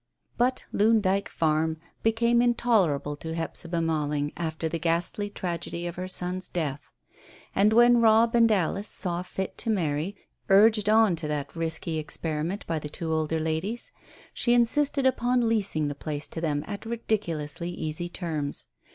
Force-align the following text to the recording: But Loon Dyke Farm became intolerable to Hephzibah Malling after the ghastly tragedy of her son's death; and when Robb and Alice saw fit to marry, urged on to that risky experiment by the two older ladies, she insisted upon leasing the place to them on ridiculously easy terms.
But 0.35 0.65
Loon 0.71 0.99
Dyke 0.99 1.29
Farm 1.29 1.77
became 2.01 2.41
intolerable 2.41 3.15
to 3.17 3.35
Hephzibah 3.35 3.83
Malling 3.83 4.33
after 4.35 4.67
the 4.67 4.79
ghastly 4.79 5.29
tragedy 5.29 5.85
of 5.85 5.93
her 5.95 6.07
son's 6.07 6.47
death; 6.47 6.91
and 7.53 7.71
when 7.71 8.01
Robb 8.01 8.33
and 8.33 8.51
Alice 8.51 8.87
saw 8.87 9.21
fit 9.21 9.59
to 9.59 9.69
marry, 9.69 10.15
urged 10.49 10.89
on 10.89 11.15
to 11.17 11.27
that 11.27 11.55
risky 11.55 11.99
experiment 11.99 12.65
by 12.65 12.79
the 12.79 12.89
two 12.89 13.13
older 13.13 13.39
ladies, 13.39 13.91
she 14.33 14.53
insisted 14.55 15.05
upon 15.05 15.47
leasing 15.47 15.87
the 15.87 15.93
place 15.93 16.27
to 16.29 16.41
them 16.41 16.63
on 16.67 16.79
ridiculously 16.85 17.69
easy 17.69 18.09
terms. 18.09 18.69